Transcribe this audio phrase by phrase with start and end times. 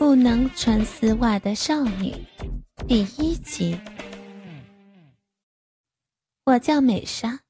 [0.00, 2.16] 不能穿丝袜的少女，
[2.88, 3.78] 第一集。
[6.46, 7.40] 我叫美莎，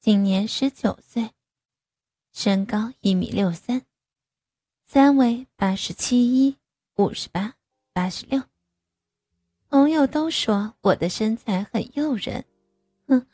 [0.00, 1.30] 今年十九岁，
[2.32, 3.82] 身高一米六三，
[4.88, 6.56] 三围八十七一、
[6.96, 7.54] 五十八、
[7.92, 8.42] 八十六。
[9.68, 12.44] 朋友都说我的身材很诱人，
[13.06, 13.24] 哼，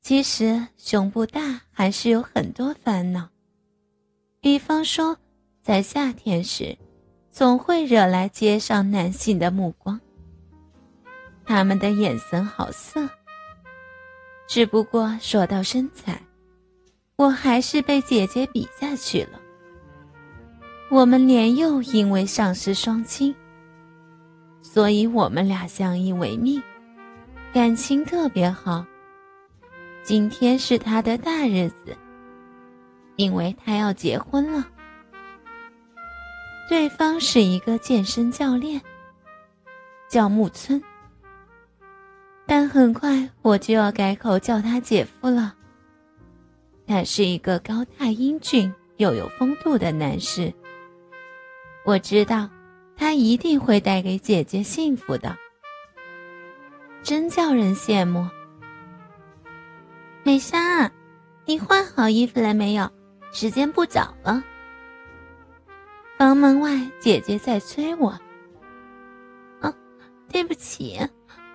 [0.00, 3.28] 其实胸部大还是有很多烦恼，
[4.40, 5.18] 比方说
[5.62, 6.78] 在夏天时。
[7.30, 10.00] 总会惹来街上男性的目光，
[11.46, 13.08] 他们的眼神好色。
[14.48, 16.20] 只不过说到身材，
[17.16, 19.40] 我还是被姐姐比下去了。
[20.90, 23.32] 我们年幼因为丧失双亲，
[24.60, 26.60] 所以我们俩相依为命，
[27.52, 28.84] 感情特别好。
[30.02, 31.96] 今天是他的大日子，
[33.14, 34.66] 因为他要结婚了。
[36.70, 38.80] 对方是一个健身教练，
[40.08, 40.80] 叫木村。
[42.46, 45.52] 但很快我就要改口叫他姐夫了。
[46.86, 50.54] 他是一个高大英俊又有风度的男士。
[51.84, 52.48] 我知道，
[52.96, 55.36] 他一定会带给姐姐幸福的。
[57.02, 58.28] 真叫人羡慕。
[60.22, 60.88] 美莎，
[61.46, 62.88] 你换好衣服了没有？
[63.32, 64.40] 时间不早了。
[66.20, 68.10] 房门外，姐姐在催我。
[69.62, 69.74] 啊，
[70.28, 70.98] 对不起，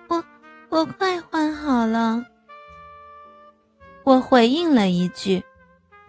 [0.08, 0.24] 我
[0.70, 2.26] 我快换好了。
[4.02, 5.44] 我回应了一句，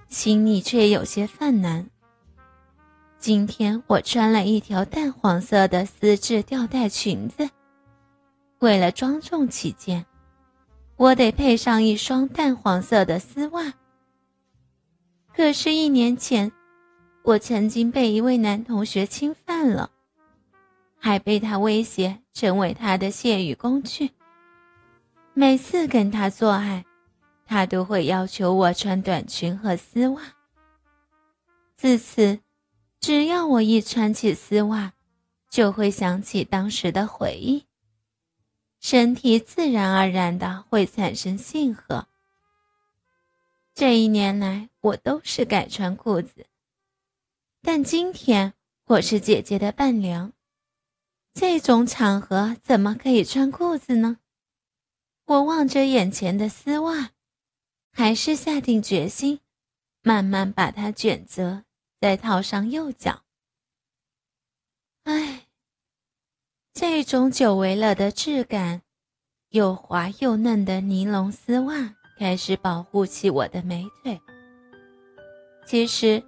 [0.07, 1.87] 心里却有些犯难。
[3.19, 7.47] 今天我穿了一条淡黄色的丝质吊带裙子，
[8.57, 10.03] 为了庄重起见，
[10.95, 13.71] 我得配上一双淡黄色的丝袜。
[15.31, 16.51] 可是，一年前。
[17.27, 19.91] 我曾经被一位男同学侵犯了，
[20.97, 24.11] 还被他威胁成为他的泄欲工具。
[25.33, 26.85] 每次跟他做爱，
[27.45, 30.21] 他都会要求我穿短裙和丝袜。
[31.75, 32.39] 自此，
[33.01, 34.93] 只要我一穿起丝袜，
[35.49, 37.65] 就会想起当时的回忆，
[38.79, 42.07] 身体自然而然的会产生性荷。
[43.73, 46.45] 这一年来，我都是改穿裤子。
[47.69, 48.53] 但今天
[48.85, 50.31] 我是姐姐的伴娘，
[51.33, 54.19] 这种场合怎么可以穿裤子呢？
[55.25, 57.09] 我望着眼前的丝袜，
[57.91, 59.41] 还是下定决心，
[60.01, 61.65] 慢慢把它卷折，
[61.99, 63.23] 再套上右脚。
[65.03, 65.47] 唉，
[66.73, 68.83] 这种久违了的质感，
[69.49, 74.21] 又滑又嫩的尼龙丝袜开始保护起我的美腿。
[75.67, 76.23] 其实。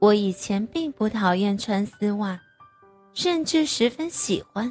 [0.00, 2.38] 我以前并不讨厌穿丝袜，
[3.12, 4.70] 甚至十分喜欢，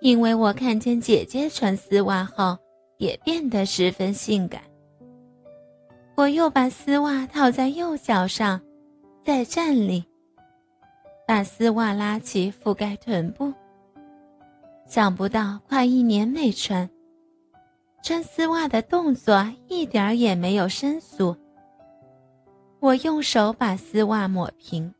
[0.00, 2.56] 因为我看见姐姐穿丝袜后
[2.98, 4.62] 也变得十分性感。
[6.16, 8.58] 我又把丝袜套在右脚上，
[9.22, 10.02] 再站立，
[11.26, 13.52] 把丝袜拉起覆盖臀部。
[14.86, 16.88] 想不到快一年没穿，
[18.02, 21.36] 穿丝袜的动作一点也没有生疏。
[22.86, 24.94] 我用手把丝袜抹平，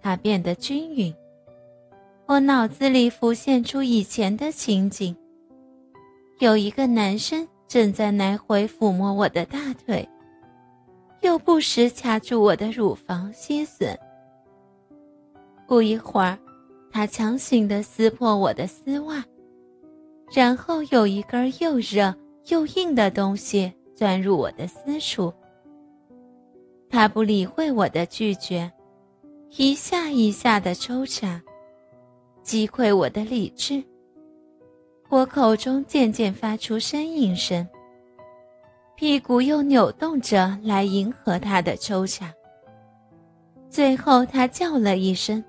[0.00, 1.12] 它变得均匀。
[2.26, 5.16] 我脑子里浮现出以前的情景：
[6.38, 10.08] 有一个男生正在来回抚摸我的大腿，
[11.22, 13.96] 又不时掐住我的乳房吸吮。
[15.66, 16.38] 不一会儿，
[16.92, 19.24] 他强行地撕破我的丝袜，
[20.32, 22.14] 然后有一根又热
[22.50, 25.34] 又硬的东西钻入我的私处。
[26.94, 28.70] 他不理会我的拒绝，
[29.56, 31.42] 一下一下的抽插，
[32.40, 33.82] 击溃我的理智。
[35.08, 37.66] 我口中渐渐发出呻吟声，
[38.94, 42.32] 屁股又扭动着来迎合他的抽插。
[43.68, 45.42] 最后，他叫了一声，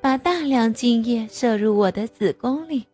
[0.00, 2.86] 把大量精液射入我的子宫里。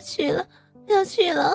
[0.00, 0.46] 去了，
[0.86, 1.52] 要去了！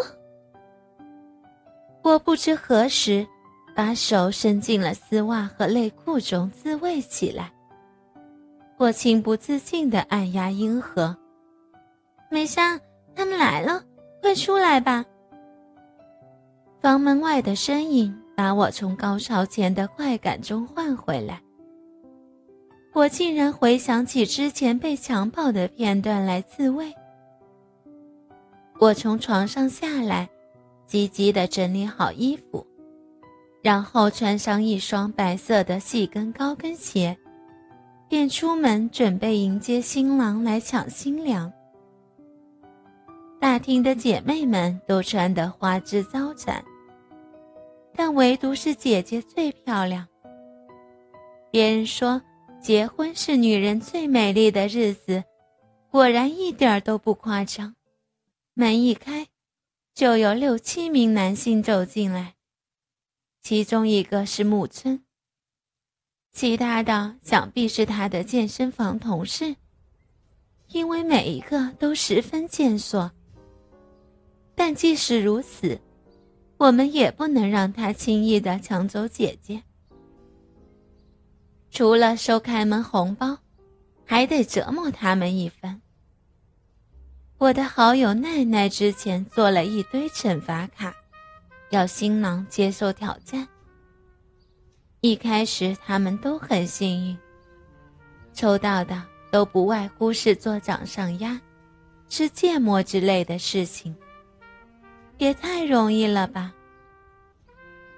[2.03, 3.27] 我不知何时，
[3.75, 7.51] 把手伸进了丝袜和内裤中自慰起来。
[8.77, 11.15] 我情不自禁地按压阴核。
[12.29, 12.79] 美香，
[13.15, 13.83] 他们来了，
[14.21, 15.03] 快出来吧！
[16.81, 21.41] 房门外的声音把我从高潮前的快感中唤回来。
[22.93, 26.93] 我竟然回想起之前被强暴的片段来自慰。
[28.77, 30.29] 我从床上下来，
[30.85, 32.65] 积极地整理好衣服，
[33.61, 37.17] 然后穿上一双白色的细跟高跟鞋，
[38.09, 41.51] 便出门准备迎接新郎来抢新娘。
[43.39, 46.63] 大厅的姐妹们都穿得花枝招展，
[47.95, 50.05] 但唯独是姐姐最漂亮。
[51.49, 52.21] 别人说，
[52.59, 55.23] 结婚是女人最美丽的日子，
[55.89, 57.73] 果然一点都不夸张。
[58.55, 59.27] 门一开。
[59.93, 62.35] 就有六七名男性走进来，
[63.41, 65.05] 其中一个是木村，
[66.33, 69.55] 其他的想必是他的健身房同事，
[70.67, 73.09] 因为每一个都十分健硕。
[74.53, 75.79] 但即使如此，
[76.57, 79.63] 我们也不能让他轻易的抢走姐姐。
[81.71, 83.37] 除了收开门红包，
[84.03, 85.81] 还得折磨他们一番。
[87.37, 90.95] 我的好友奈奈之前做了一堆惩罚卡，
[91.69, 93.45] 要新郎接受挑战。
[95.01, 97.17] 一开始他们都很幸运，
[98.33, 101.39] 抽到的都不外乎是做掌上压、
[102.07, 103.93] 吃芥末之类的事情，
[105.17, 106.53] 也太容易了吧。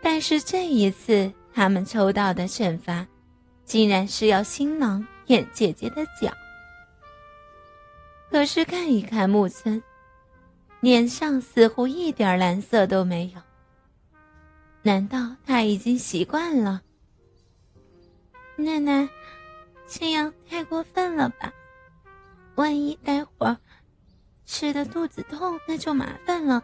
[0.01, 3.05] 但是这一次他们抽到的惩罚，
[3.65, 6.33] 竟然是要新郎舔姐姐的脚。
[8.29, 9.81] 可是看一看木村，
[10.81, 13.41] 脸上似乎一点蓝色都没有。
[14.81, 16.81] 难道他已经习惯了？
[18.57, 19.07] 奶奶，
[19.87, 21.51] 这样太过分了吧？
[22.55, 23.57] 万一待会儿
[24.45, 26.63] 吃的肚子痛，那就麻烦了。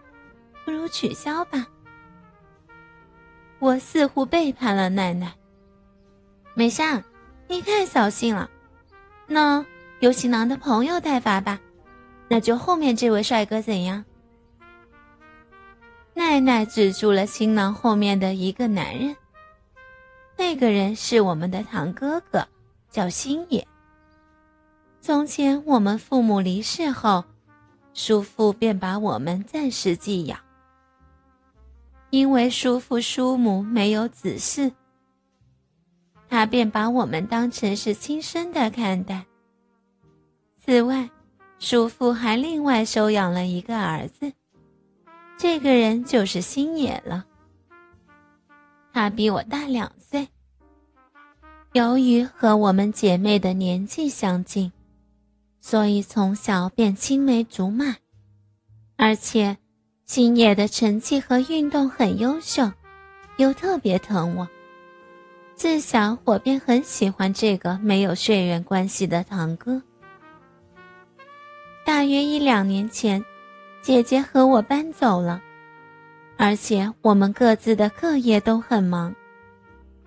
[0.65, 1.67] 不如取消吧。
[3.59, 5.33] 我似乎背叛了奶奶。
[6.55, 7.03] 美香，
[7.47, 8.49] 你太扫兴了。
[9.27, 9.65] 那。
[10.03, 11.61] 由新郎的朋友代罚吧，
[12.27, 14.03] 那就后面这位帅哥怎样？
[16.13, 19.15] 奈奈指住了新郎后面的一个男人，
[20.37, 22.45] 那个人是我们的堂哥哥，
[22.89, 23.65] 叫星野。
[24.99, 27.23] 从前我们父母离世后，
[27.93, 30.37] 叔父便把我们暂时寄养，
[32.09, 34.73] 因为叔父叔母没有子嗣，
[36.27, 39.23] 他便把我们当成是亲生的看待。
[40.65, 41.09] 此外，
[41.59, 44.31] 叔父还另外收养了一个儿子，
[45.37, 47.25] 这个人就是星野了。
[48.93, 50.25] 他比我大两岁，
[51.73, 54.71] 由于和我们姐妹的年纪相近，
[55.59, 57.97] 所以从小便青梅竹马。
[58.95, 59.57] 而且，
[60.05, 62.71] 星野的成绩和运动很优秀，
[63.35, 64.47] 又特别疼我，
[65.55, 69.81] 自小我便很喜欢这个没有血缘关系的堂哥。
[71.85, 73.23] 大约一两年前，
[73.81, 75.41] 姐姐和我搬走了，
[76.37, 79.13] 而且我们各自的课业都很忙，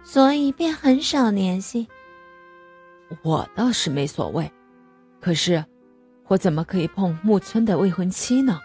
[0.02, 1.86] 所以便很少联系。
[3.22, 4.50] 我倒是没所谓，
[5.20, 5.62] 可是
[6.28, 8.58] 我怎么可以碰木村的未婚妻呢？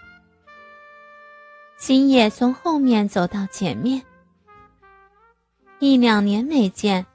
[1.78, 4.02] 星野从后面走到前面，
[5.80, 7.06] 一两年没见，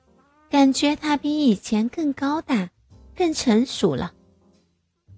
[0.50, 2.68] 感觉他比以前更高大，
[3.16, 4.12] 更成熟了。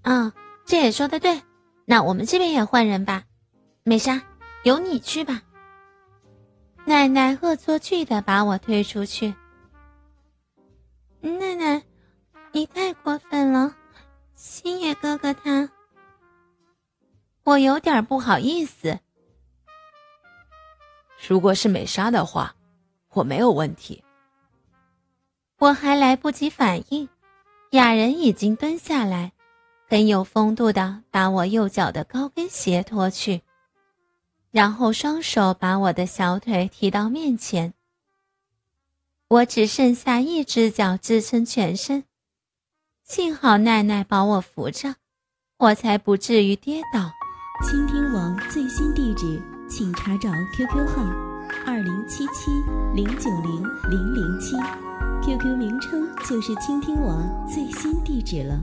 [0.02, 0.32] 啊。
[0.68, 1.40] 这也说的对，
[1.86, 3.24] 那我们这边也换人吧。
[3.84, 4.20] 美莎，
[4.64, 5.42] 由你去吧。
[6.84, 9.34] 奶奶恶作剧的把我推出去。
[11.22, 11.82] 奶奶，
[12.52, 13.74] 你太过分了，
[14.34, 15.70] 星野哥哥他……
[17.44, 18.98] 我有点不好意思。
[21.26, 22.54] 如果是美莎的话，
[23.14, 24.04] 我没有问题。
[25.58, 27.08] 我还来不及反应，
[27.70, 29.32] 雅人已经蹲下来。
[29.90, 33.40] 很有风度的把我右脚的高跟鞋脱去，
[34.50, 37.72] 然后双手把我的小腿提到面前。
[39.28, 42.04] 我只剩下一只脚支撑全身，
[43.02, 44.96] 幸好奈奈把我扶着，
[45.56, 47.10] 我才不至于跌倒。
[47.66, 51.02] 倾听王最新地址，请查找 QQ 号
[51.66, 52.50] 二零七七
[52.94, 54.54] 零九零零零七
[55.24, 58.60] ，QQ 名称就是倾听王最新地址了。